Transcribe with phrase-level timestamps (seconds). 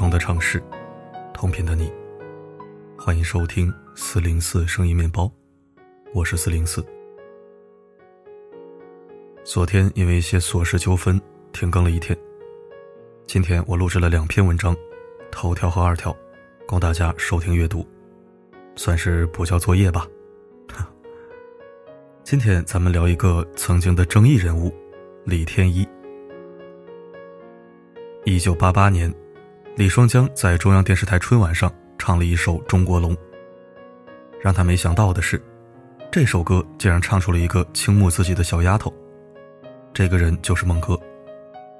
[0.00, 0.62] 同的城市，
[1.34, 1.92] 同频的你，
[2.96, 5.30] 欢迎收听四零四声音面包，
[6.14, 6.82] 我是四零四。
[9.44, 11.20] 昨天因为一些琐事纠纷
[11.52, 12.18] 停更了一天，
[13.26, 14.74] 今天我录制了两篇文章，
[15.30, 16.16] 头条和二条，
[16.66, 17.86] 供大家收听阅读，
[18.76, 20.06] 算是补交作业吧。
[22.24, 24.74] 今天咱们聊一个曾经的争议人物，
[25.24, 25.86] 李天一。
[28.24, 29.14] 一九八八年，
[29.76, 33.14] 李双江在中央电视台春晚上唱了一首《中国龙》。
[34.40, 35.40] 让他没想到的是，
[36.10, 38.92] 这首歌竟然唱出了一个倾慕自己的小丫头。
[39.94, 40.98] 这个人就是孟歌，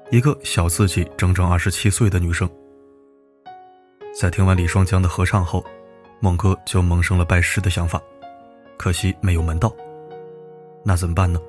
[0.09, 2.49] 一个小自己整整二十七岁的女生。
[4.17, 5.63] 在听完李双江的合唱后，
[6.19, 8.01] 孟歌就萌生了拜师的想法，
[8.77, 9.73] 可惜没有门道。
[10.83, 11.39] 那怎么办呢？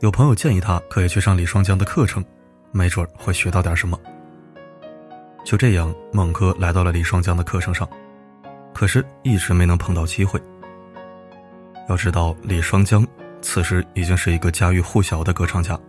[0.00, 2.24] 有朋友建议他可以去上李双江的课程。
[2.70, 3.98] 没准会学到点什么。
[5.48, 7.88] 就这样，孟哥来到了李双江的课程上，
[8.74, 10.38] 可是一直没能碰到机会。
[11.88, 13.02] 要知道，李双江
[13.40, 15.80] 此时已经是一个家喻户晓的歌唱家，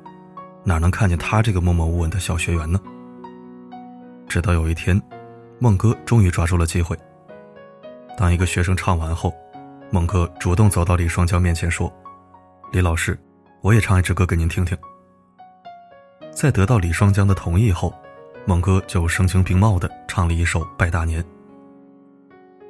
[0.64, 2.80] 哪能看见他这个默默无闻的小学员呢？
[4.30, 4.98] 直到有一天，
[5.60, 6.98] 孟哥终于抓住了机会。
[8.18, 9.34] 当一个学生唱完后，
[9.92, 11.94] 孟哥主动走到李双江面前说
[12.72, 13.20] ：“李老师，
[13.60, 14.78] 我也唱一支歌给您听听。”
[16.32, 17.94] 在得到李双江的同意后，
[18.46, 21.22] 猛哥就声情并茂地唱了一首《拜大年》。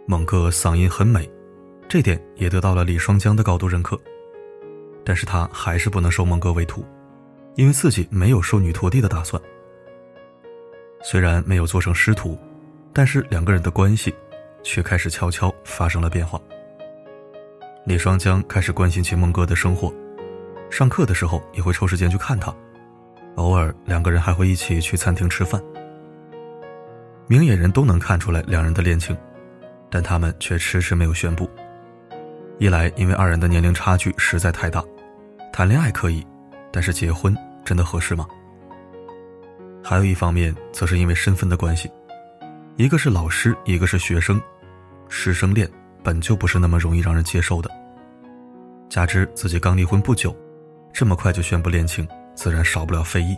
[0.06, 1.30] 猛哥嗓音很美，
[1.88, 4.00] 这点也得到了李双江的高度认可。
[5.06, 6.86] 但是他还是不能收猛哥为徒，
[7.56, 9.42] 因为自己没有收女徒弟的打算。
[11.02, 12.38] 虽然没有做成师徒，
[12.92, 14.14] 但是两个人的关系
[14.61, 16.39] 却开始悄悄发生了变化。
[17.86, 19.94] 李双江开始关心起孟哥的生活，
[20.70, 22.54] 上课的时候也会抽时间去看他。
[23.36, 25.62] 偶尔，两个人还会一起去餐厅吃饭。
[27.28, 29.16] 明眼人都能看出来两人的恋情，
[29.90, 31.50] 但他们却迟迟没有宣布。
[32.58, 34.84] 一来，因为二人的年龄差距实在太大，
[35.54, 36.26] 谈恋爱可以，
[36.72, 38.28] 但是结婚真的合适吗？
[39.82, 41.89] 还有一方面，则是因为身份的关系，
[42.76, 44.42] 一个是老师，一个是学生，
[45.08, 45.70] 师生恋
[46.04, 47.70] 本就不是那么容易让人接受的。
[48.89, 50.36] 加之自己刚离婚不久，
[50.92, 52.06] 这么快就宣布恋情。
[52.39, 53.38] 自然少不了非议。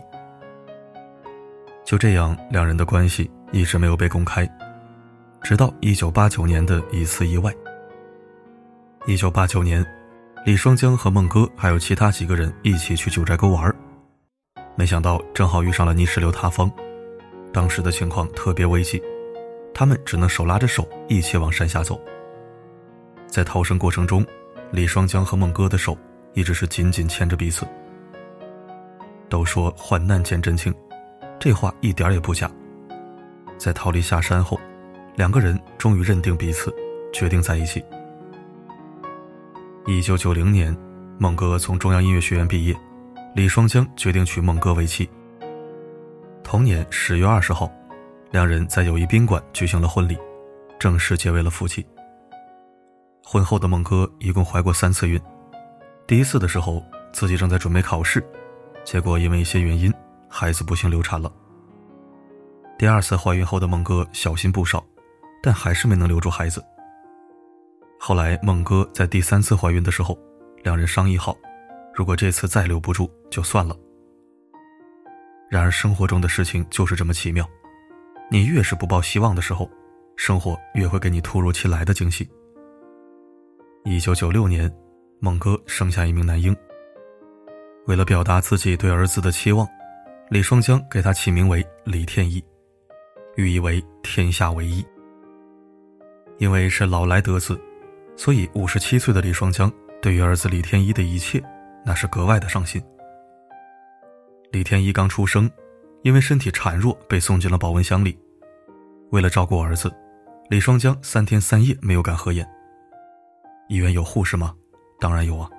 [1.84, 4.48] 就这样，两人的关系一直没有被公开，
[5.42, 7.52] 直到一九八九年的一次意外。
[9.04, 9.84] 一九八九年，
[10.46, 13.74] 李双江和孟哥还有其他几个人一起去九寨沟玩，
[14.76, 16.70] 没想到正好遇上了泥石流塌方，
[17.52, 19.02] 当时的情况特别危急，
[19.74, 22.00] 他们只能手拉着手一起往山下走。
[23.26, 24.24] 在逃生过程中，
[24.70, 25.98] 李双江和孟哥的手
[26.34, 27.66] 一直是紧紧牵着彼此。
[29.32, 30.74] 都说患难见真情，
[31.40, 32.50] 这话一点也不假。
[33.56, 34.60] 在逃离下山后，
[35.16, 36.70] 两个人终于认定彼此，
[37.14, 37.82] 决定在一起。
[39.86, 40.76] 一九九零年，
[41.16, 42.78] 孟哥从中央音乐学院毕业，
[43.34, 45.08] 李双江决定娶孟哥为妻。
[46.44, 47.72] 同年十月二十号，
[48.32, 50.18] 两人在友谊宾馆举行了婚礼，
[50.78, 51.86] 正式结为了夫妻。
[53.24, 55.18] 婚后的孟哥一共怀过三次孕，
[56.06, 58.22] 第一次的时候自己正在准备考试。
[58.84, 59.92] 结果因为一些原因，
[60.28, 61.32] 孩子不幸流产了。
[62.78, 64.84] 第二次怀孕后的孟哥小心不少，
[65.42, 66.62] 但还是没能留住孩子。
[67.98, 70.18] 后来孟哥在第三次怀孕的时候，
[70.64, 71.36] 两人商议好，
[71.94, 73.76] 如果这次再留不住就算了。
[75.48, 77.48] 然而生活中的事情就是这么奇妙，
[78.30, 79.70] 你越是不抱希望的时候，
[80.16, 82.28] 生活越会给你突如其来的惊喜。
[83.84, 84.72] 一九九六年，
[85.20, 86.56] 孟哥生下一名男婴。
[87.86, 89.66] 为了表达自己对儿子的期望，
[90.28, 92.42] 李双江给他起名为李天一，
[93.36, 94.84] 寓意为天下唯一。
[96.38, 97.60] 因为是老来得子，
[98.16, 99.70] 所以五十七岁的李双江
[100.00, 101.42] 对于儿子李天一的一切，
[101.84, 102.82] 那是格外的上心。
[104.52, 105.50] 李天一刚出生，
[106.02, 108.16] 因为身体孱弱，被送进了保温箱里。
[109.10, 109.92] 为了照顾儿子，
[110.48, 112.48] 李双江三天三夜没有敢合眼。
[113.68, 114.54] 医院有护士吗？
[115.00, 115.50] 当然有啊。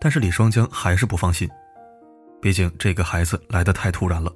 [0.00, 1.48] 但是李双江还是不放心，
[2.40, 4.32] 毕竟这个孩子来的太突然了，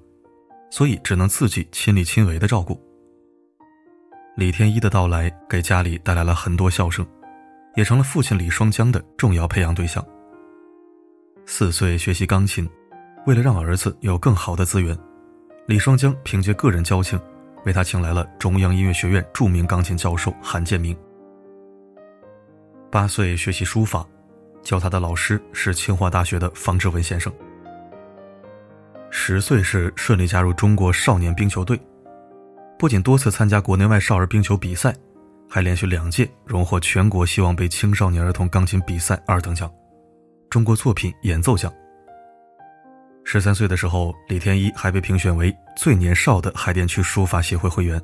[0.70, 2.81] 所以只能自己亲力亲为的照顾。
[4.37, 7.06] 李天一的到来给家里带来了很多笑声，
[7.76, 10.05] 也成了父亲李双江的重要培养对象。
[11.47, 12.69] 四岁学习钢琴，
[13.26, 14.99] 为了让儿子有更好的资源，
[15.67, 17.20] 李双江凭借个人交情，
[17.65, 20.97] 为他请来了中央音乐学院著名钢琴教授韩建明。
[22.91, 24.05] 八岁学习书法。
[24.62, 27.32] 教他的老师是清华大学的方志文先生。
[29.11, 31.79] 十岁时顺利加入中国少年冰球队，
[32.79, 34.94] 不仅多次参加国内外少儿冰球比赛，
[35.49, 39.70] 还连续两届荣获全国希望杯青少年儿童钢琴比赛二等奖、
[40.49, 41.73] 中国作品演奏奖。
[43.25, 48.00] 十三岁的时候，李天一还被评选为最年少的海淀区书法协会会员。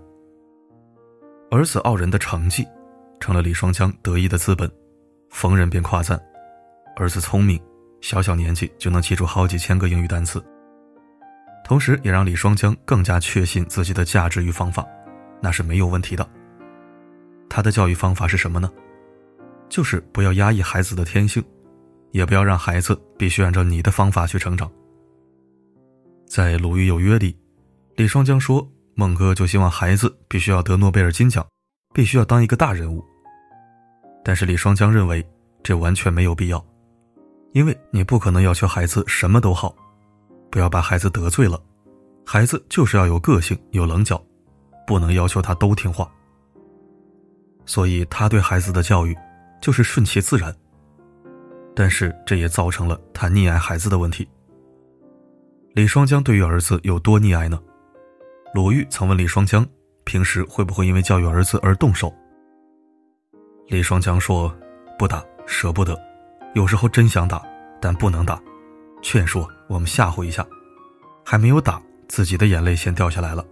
[1.50, 2.66] 儿子傲人的成绩，
[3.18, 4.70] 成了李双江得意的资本，
[5.30, 6.20] 逢人便夸赞：
[6.98, 7.60] 儿子聪明，
[8.00, 10.44] 小小年纪就能记住好几千个英语单词。
[11.64, 14.84] 同时，也让李双江更加确信自己的价值与方法，
[15.40, 16.28] 那是没有问题的。
[17.48, 18.68] 他的教育方法是什么呢？
[19.68, 21.40] 就是不要压抑孩子的天性，
[22.10, 24.68] 也不要让孩子必须按照你的方法去成长。
[26.26, 27.38] 在《鲁豫有约》里，
[27.94, 31.46] 李双江说：“孟哥就希望孩子必须要得诺贝尔金奖，
[31.94, 33.04] 必须要当一个大人物。”
[34.24, 35.24] 但是李双江认为
[35.62, 36.62] 这完全没有必要，
[37.58, 39.74] 因为你不可能要求孩子什么都好，
[40.48, 41.60] 不要把孩子得罪了。
[42.24, 44.24] 孩子就是要有个性、有棱角，
[44.86, 46.08] 不能要求他都听话。
[47.66, 49.12] 所以他对孩子的教育
[49.60, 50.54] 就是顺其自然。
[51.74, 54.28] 但是这也造成了他溺爱孩子的问题。
[55.74, 57.60] 李双江对于儿子有多溺爱呢？
[58.54, 59.66] 鲁豫曾问李双江，
[60.04, 62.14] 平时会不会因为教育儿子而动手？
[63.66, 64.56] 李双江说
[64.96, 66.00] ：“不打，舍不得，
[66.54, 67.42] 有时候真想打，
[67.80, 68.40] 但不能打。
[69.02, 70.46] 劝说我们吓唬一下，
[71.24, 73.44] 还没有打，自己的眼泪先掉下来了。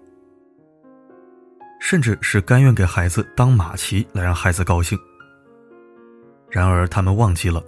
[1.81, 4.99] 甚至是甘愿给孩子当马骑来让孩子高兴。
[6.51, 7.63] 然而他们忘记了，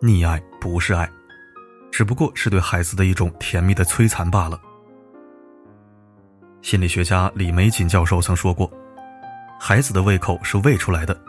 [0.00, 1.10] 溺爱不是爱。”
[1.90, 4.58] 只不过是对孩子的一种甜蜜的摧残罢了。
[6.62, 8.70] 心理学家李玫瑾教授曾说过
[9.58, 11.20] ：“孩子的胃口是喂出来的，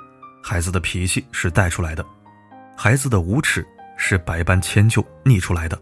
[0.44, 2.06] 孩子的脾气是带出来的，
[2.84, 3.64] 孩子的无耻
[3.96, 5.80] 是百般迁就逆出来的。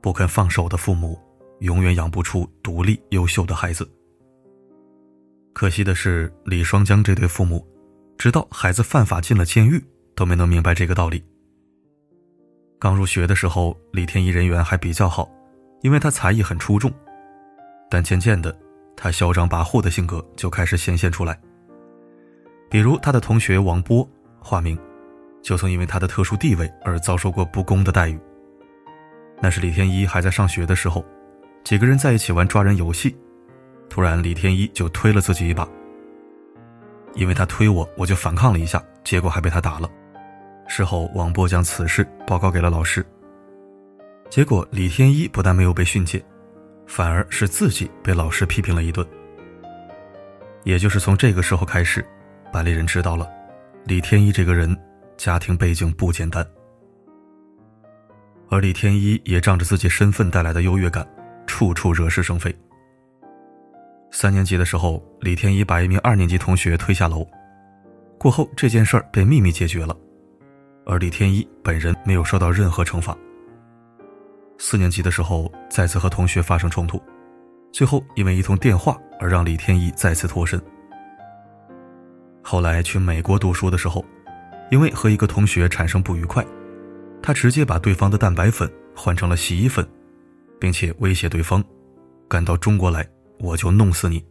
[0.00, 1.20] 不肯放手的父母，
[1.58, 3.84] 永远养不出独立优秀的孩子。”
[5.52, 7.66] 可惜的是，李双江这对父母，
[8.16, 9.84] 直到孩子犯法进了监狱，
[10.14, 11.20] 都没能明白这个道理。
[12.78, 15.28] 刚入学的时候，李天一人缘还比较好，
[15.82, 16.88] 因为他才艺很出众。
[17.90, 18.56] 但渐渐的，
[18.96, 21.36] 他嚣张跋扈的性格就开始显现出来。
[22.70, 24.08] 比如他的同学王波
[24.38, 24.78] （化名），
[25.44, 28.18] 就曾因为他的特殊地位而遭受过不公的待遇。
[29.42, 31.04] 那是李天一还在上学的时候，
[31.62, 33.14] 几个人在一起玩抓人游戏，
[33.90, 35.68] 突然李天一就推了自己一把。
[37.12, 39.88] 因为他推我，我就反抗了一下，结果还被他打了。
[40.66, 43.04] 事后，王波将此事报告给了老师。
[44.30, 46.24] 结果，李天一不但没有被训诫，
[46.86, 49.06] 反而是自己被老师批评了一顿。
[50.62, 52.02] 也就是从这个时候开始，
[52.50, 53.28] 班里人知道了，
[53.84, 54.74] 李天一这个人
[55.16, 56.46] 家庭背景不简单。
[58.50, 61.06] 而李天一也仗着自己身份带来的优越感，
[61.46, 62.54] 处处惹是生非。
[64.10, 67.26] 三年级的时候，李天一把一名二年级同学推下楼，
[68.18, 69.96] 过后这件事儿被秘密解决了。
[70.86, 73.16] 而李天一本人没有受到任何惩罚。
[74.58, 77.02] 四年级的时候，再次和同学发生冲突，
[77.72, 80.60] 最后因为一通电话而让李天一再次脱身。
[82.42, 84.04] 后来去美国读书的时候，
[84.70, 86.44] 因为和一个同学产生不愉快，
[87.22, 89.86] 他直接把对方的蛋白粉换成了洗衣粉，
[90.58, 91.62] 并且威胁对方
[92.28, 93.06] ：“赶到中国来，
[93.38, 94.24] 我就弄死你。”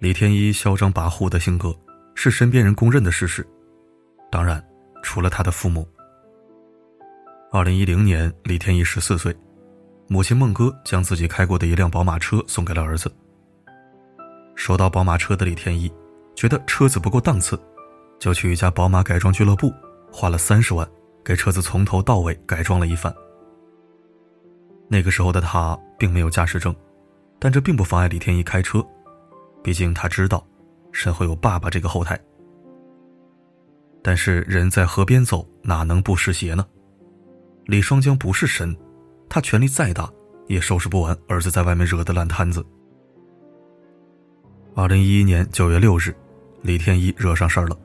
[0.00, 1.74] 李天一嚣张跋扈的性格
[2.14, 3.46] 是身边人公认的事实。
[4.30, 4.62] 当然，
[5.02, 5.86] 除了他的父母。
[7.52, 9.36] 二零一零年，李天一十四岁，
[10.08, 13.12] 母亲孟哥将自己开过的一辆宝马车送给了儿子。
[14.54, 15.92] 收到宝马车的李天一，
[16.34, 17.58] 觉得车子不够档次，
[18.22, 19.74] 就去一家宝马改装俱乐部，
[20.12, 20.88] 花了三十万
[21.24, 23.12] 给车子从头到尾改装了一番。
[24.86, 26.72] 那个时候的他并没有驾驶证，
[27.40, 28.80] 但这并不妨碍李天一开车，
[29.60, 30.46] 毕竟他知道，
[30.92, 32.16] 身后有爸爸这个后台。
[34.04, 36.64] 但是人在河边走，哪能不湿鞋呢？
[37.64, 38.76] 李双江不是神，
[39.28, 40.08] 他权力再大，
[40.46, 42.64] 也收拾不完儿子在外面惹的烂摊子。
[44.76, 46.14] 二零一一年九月六日，
[46.60, 47.76] 李天一惹上事儿了，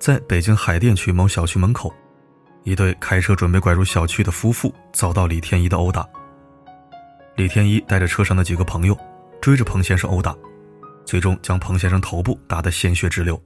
[0.00, 1.94] 在北京海淀区某小区门口，
[2.64, 6.08] 一对开车准备拐入小区的夫妇遭到李天一的殴打。
[7.36, 8.96] 李天一带着车上的几个朋友，
[9.42, 10.34] 追着彭先生殴打，
[11.04, 13.38] 最终将彭先生头部打得鲜血直流。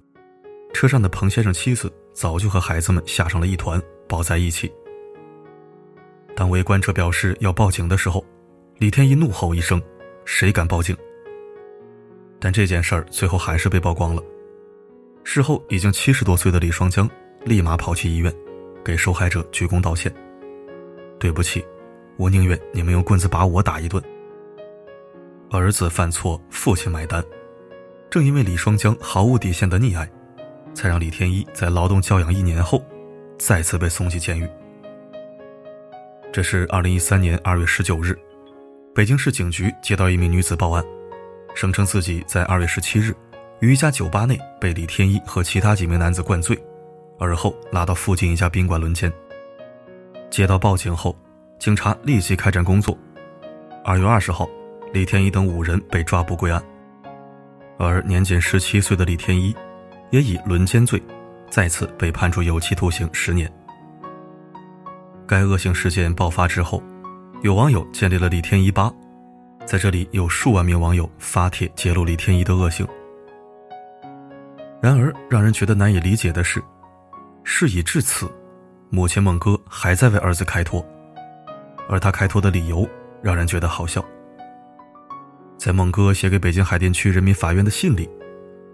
[0.72, 4.72] 车上的彭先生妻子早就和孩子们吓成了一团，抱在一起。
[6.36, 8.24] 当围观者表示要报警的时候，
[8.78, 9.82] 李天一怒吼一声
[10.24, 10.96] ：“谁敢报警？”
[12.38, 14.22] 但这件事儿最后还是被曝光了。
[15.24, 17.08] 事后已经七十多岁的李双江
[17.44, 18.32] 立马跑去医院，
[18.84, 20.14] 给受害者鞠躬道歉
[21.18, 21.64] ：“对不起，
[22.16, 24.00] 我宁愿你们用棍子把我打一顿。”
[25.50, 27.24] 儿子犯错，父亲买单。
[28.10, 30.08] 正因为李双江毫无底线的溺爱，
[30.74, 32.84] 才让李天一在劳动教养一年后，
[33.38, 34.48] 再次被送进监狱。
[36.32, 38.16] 这是二零一三年二月十九日，
[38.94, 40.84] 北京市警局接到一名女子报案，
[41.54, 43.14] 声称自己在二月十七日，
[43.60, 46.58] 于一家酒吧内被李天一和其他几名男子灌醉，
[47.18, 49.10] 而后拉到附近一家宾馆轮奸。
[50.30, 51.16] 接到报警后，
[51.58, 52.98] 警察立即开展工作。
[53.84, 54.48] 二月二十号，
[54.92, 56.62] 李天一等五人被抓捕归案，
[57.78, 59.54] 而年仅十七岁的李天一，
[60.10, 61.00] 也以轮奸罪，
[61.48, 63.50] 再次被判处有期徒刑十年。
[65.26, 66.82] 该恶性事件爆发之后，
[67.42, 68.92] 有网友建立了李天一吧，
[69.64, 72.86] 在这里有数万名网友发帖揭露李天一的恶行。
[74.84, 76.62] 然而，让人觉得难以理解的是，
[77.42, 78.30] 事已至此，
[78.90, 80.86] 母亲孟哥还在为儿子开脱，
[81.88, 82.86] 而他开脱的理由
[83.22, 84.04] 让人觉得好笑。
[85.56, 88.06] 在孟哥写给北京海淀区人民法院的信里，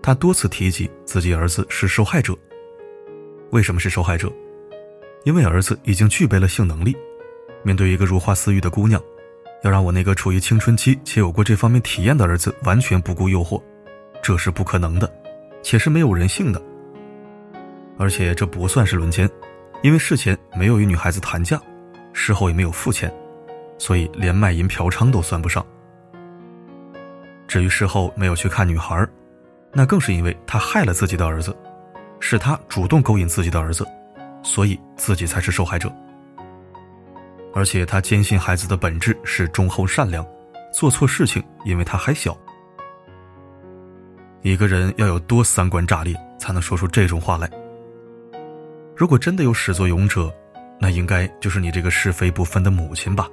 [0.02, 2.37] 他多次提及自己儿子是受害者。
[3.52, 4.33] 为什么是受害者？
[5.23, 6.97] 因为儿子已经具备了性能力，
[7.62, 9.00] 面对一个如花似玉的姑娘，
[9.62, 13.62] 要让我那个处于青春期且有过这方面体验的儿子完全不顾诱惑，
[14.21, 15.09] 这是不可能的，
[15.62, 16.61] 且是没有人性的。
[17.99, 19.29] 而且这不算是轮奸，
[19.83, 21.61] 因为事前没有与女孩子谈价，
[22.12, 23.12] 事后也没有付钱，
[23.79, 25.64] 所以连卖淫嫖娼都算不上。
[27.47, 29.07] 至于事后没有去看女孩，
[29.73, 31.57] 那更是因为他害了自己的儿子，
[32.21, 33.87] 是他主动勾引自己的儿子。
[34.43, 35.93] 所以自己才是受害者，
[37.52, 40.26] 而且他坚信孩子的本质是忠厚善良，
[40.73, 42.35] 做错事情因为他还小。
[44.42, 47.50] 一个人要有多三观炸裂，才能说出这种话来？
[48.97, 50.32] 如果真的有始作俑者，
[50.80, 53.28] 那应该就是你这个是非不分的母亲吧？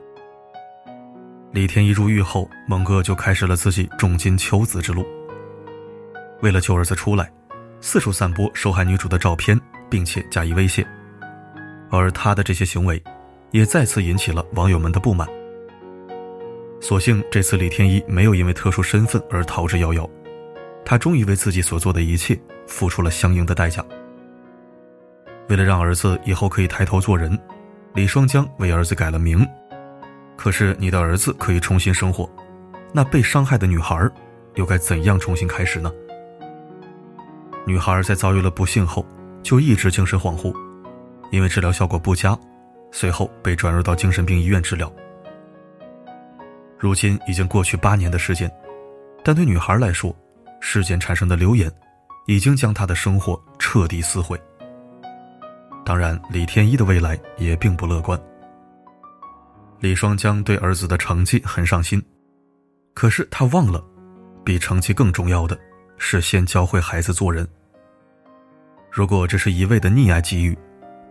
[1.53, 5.05] 李天一入狱后，蒙哥就开始了自己重金求子之路。
[6.41, 7.31] 为了救儿子出来，
[7.79, 9.59] 四处散播受害女主的照片，
[9.89, 10.85] 并且加以威胁。
[11.89, 13.01] 而他的这些行为，
[13.51, 15.25] 也再次引起了网友们的不满。
[16.81, 20.07] 所幸这次李天一没有因为特殊身份而逃之夭夭，
[20.89, 23.83] 他终于为自己所做的一切付出了相应的代价。
[25.49, 27.37] 为了让儿子以后可以抬头做人，
[27.93, 29.45] 李双江为儿子改了名。
[30.37, 32.29] 可是你的儿子可以重新生活，
[32.93, 34.09] 那被伤害的女孩
[34.55, 35.91] 又该怎样重新开始呢？
[37.65, 39.05] 女孩在遭遇了不幸后，
[39.43, 40.55] 就一直精神恍惚。
[41.33, 42.39] 因为治疗效果不佳，
[42.93, 44.89] 随后被转入到精神病医院治疗。
[46.79, 48.49] 如今已经过去八年的时间，
[49.21, 50.15] 但对女孩来说，
[50.59, 51.71] 事件产生的流言，
[52.25, 54.39] 已经将他的生活彻底撕毁。
[55.85, 58.19] 当然，李天一的未来也并不乐观。
[59.79, 62.03] 李双江对儿子的成绩很上心，
[62.93, 63.83] 可是他忘了，
[64.43, 65.57] 比成绩更重要的
[65.97, 67.47] 是先教会孩子做人。
[68.91, 70.57] 如果这是一味的溺爱给予，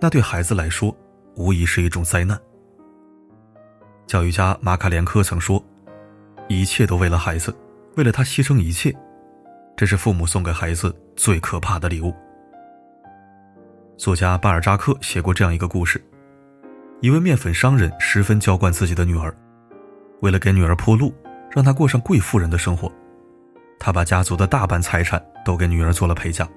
[0.01, 0.95] 那对孩子来说，
[1.37, 2.39] 无疑是一种灾难。
[4.07, 5.65] 教育家马卡连科曾说
[6.49, 7.57] ：“一切都为了孩子，
[7.97, 8.95] 为了他牺牲一切，
[9.77, 12.15] 这是父母送给孩子最可怕的礼物。”
[13.99, 16.03] 作家巴尔扎克写过这样一个故事：
[17.01, 19.35] 一位面粉商人十分娇惯自己的女儿，
[20.21, 21.15] 为了给女儿铺路，
[21.51, 22.91] 让她过上贵妇人的生活，
[23.79, 26.49] 他把家族的大半财产都给女儿做了陪嫁。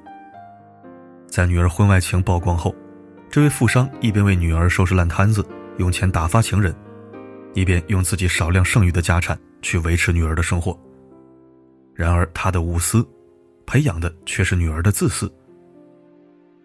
[1.28, 2.76] 在女儿婚外情曝光后，
[3.30, 5.46] 这位富商一边为女儿收拾烂摊子，
[5.78, 6.76] 用钱打发情人，
[7.54, 10.78] 一边用自己少量剩余的家产去维持女儿的生活。
[12.00, 13.06] 然而，他的无私，
[13.66, 15.30] 培养的却是女儿的自私。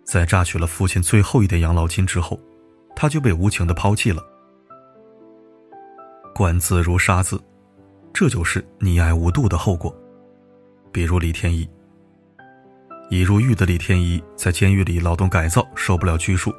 [0.05, 2.38] 在榨取了父亲最后一点养老金之后，
[2.95, 4.25] 他就被无情的抛弃了。
[6.33, 7.43] 惯子如杀子，
[8.12, 9.93] 这就是溺爱无度的后果。
[10.93, 11.69] 比如李天一。
[13.11, 16.55] 已入狱的李天一在监狱里劳动改造，受不了拘束，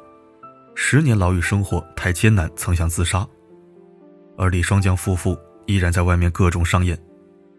[0.74, 3.26] 十年牢狱生活太艰难，曾想自杀。
[4.36, 6.98] 而李双江夫妇依然在外面各种商演，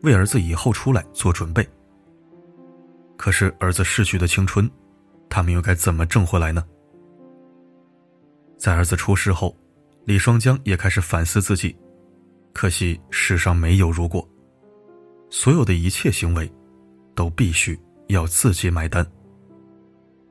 [0.03, 1.67] 为儿子以后出来做准备。
[3.17, 4.69] 可是儿子逝去的青春，
[5.29, 6.63] 他们又该怎么挣回来呢？
[8.57, 9.55] 在儿子出事后，
[10.05, 11.75] 李双江也开始反思自己，
[12.53, 14.27] 可惜世上没有如果，
[15.29, 16.51] 所有的一切行为，
[17.15, 17.79] 都必须。
[18.09, 19.05] 要自己买单，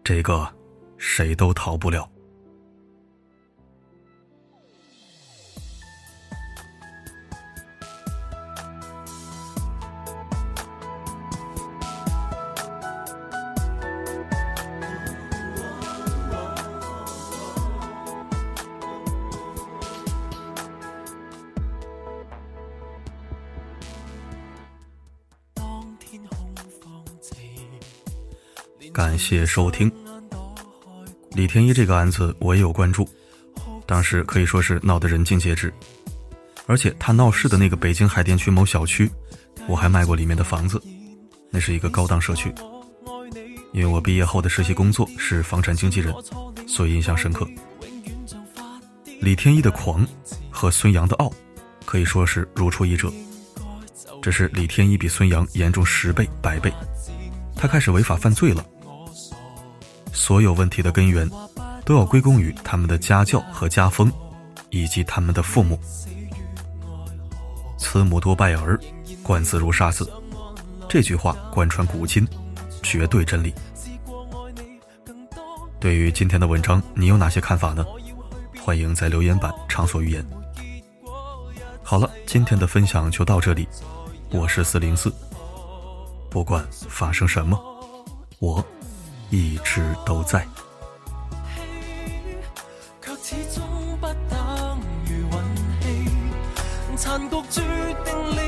[0.03, 0.49] 这个
[0.97, 2.11] 谁都逃不了。
[28.97, 29.93] 感谢收听。
[31.33, 33.07] 李天一这个案子我也有关注，
[33.85, 35.71] 当时可以说是闹得人尽皆知。
[36.65, 39.11] 而且他闹事的那个北京海淀区某小区，
[39.69, 40.83] 我还卖过里面的房子，
[41.51, 42.51] 那是一个高档社区。
[43.75, 46.15] 因为我毕业后的实习工作是房产经纪人，
[46.67, 47.47] 所以印象深刻。
[49.21, 50.09] 李天一的狂
[50.51, 51.31] 和孙杨的傲，
[51.85, 53.13] 可以说是如出一辙。
[54.23, 56.73] 只是李天一比孙杨严重十倍、百倍，
[57.55, 58.65] 他开始违法犯罪了。
[60.17, 61.31] 所有问题的根源，
[61.85, 64.11] 都要归功于他们的家教和家风，
[64.71, 65.79] 以及他们的父母。
[67.77, 68.81] 慈母多败儿，
[69.23, 70.11] 惯子如杀子。
[70.89, 72.27] 这句话贯穿古今，
[72.83, 73.55] 绝对真理。
[75.79, 77.85] 对于今天的文章，你有哪些看法呢？
[78.59, 80.27] 欢迎在留言板畅所欲言。
[81.83, 83.69] 好了，今天的分享就到这里。
[84.31, 85.13] 我是四零四，
[86.31, 87.61] 不管发生什么，
[88.39, 88.65] 我
[89.31, 90.47] 一直都在。
[96.99, 98.41] 残局注定了，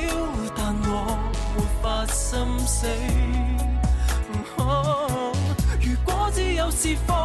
[0.56, 0.92] 但我
[1.54, 2.86] 没法心死。
[5.80, 7.16] 如果只有是放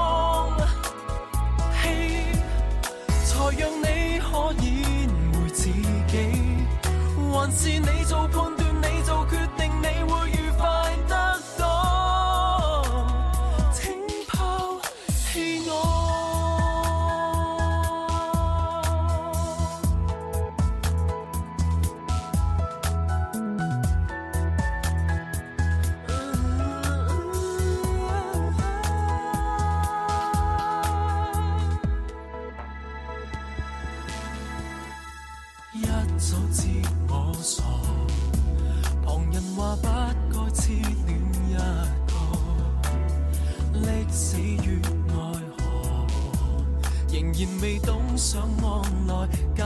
[49.07, 49.65] 来减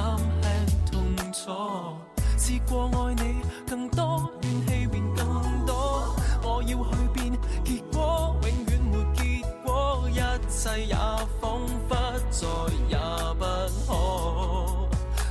[0.91, 1.41] 轻痛楚。
[2.37, 5.25] 试过爱你更多，怨气便更
[5.65, 6.15] 多。
[6.43, 7.17] 我要去变，
[7.63, 9.19] 结果永远没结
[9.65, 10.13] 果，一
[10.49, 10.95] 切也
[11.41, 11.43] 仿
[11.89, 11.91] 佛
[12.29, 12.47] 再
[12.87, 12.97] 也
[13.37, 13.43] 不
[13.85, 13.87] 可。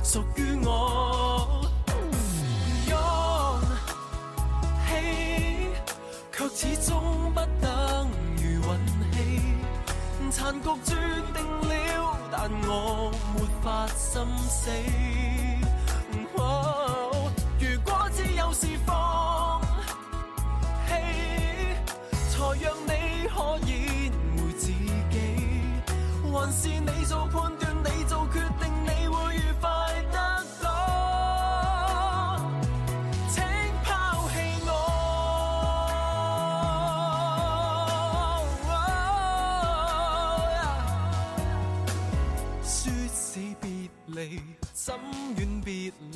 [0.03, 0.67] 属于我，
[2.87, 2.91] 勇
[4.85, 4.89] 气
[6.31, 7.65] 却始终不等
[8.37, 8.61] 于运
[9.11, 9.15] 气。
[10.29, 10.91] 残局注
[11.33, 11.37] 定
[11.69, 11.71] 了，
[12.31, 12.35] 但
[12.67, 13.35] 我没
[13.67, 14.71] 发心死。
[17.59, 19.59] 如果只有是放
[20.87, 20.93] 弃，
[22.29, 24.67] 才让你可以回自
[25.11, 25.17] 己，
[26.23, 28.25] 还是你做判断，你做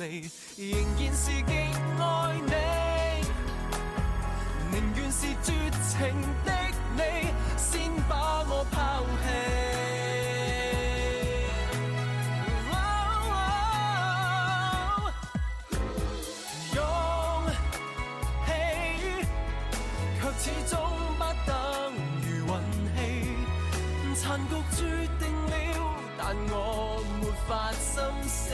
[0.06, 1.52] 仍然是极
[2.00, 2.02] 爱
[2.46, 2.52] 你。
[4.70, 5.52] 宁愿是绝
[5.88, 5.98] 情
[6.44, 6.48] 的
[6.96, 7.00] 你，
[7.56, 9.24] 先把我抛弃。
[16.74, 16.78] 勇
[18.46, 18.48] 气，
[20.18, 20.72] 却始终
[21.18, 21.50] 不等
[22.26, 22.50] 于运
[22.96, 22.98] 气。
[24.20, 24.78] 残局注
[25.18, 25.52] 定了，
[26.18, 26.52] 但我
[27.20, 27.92] 没法心
[28.28, 28.50] 死。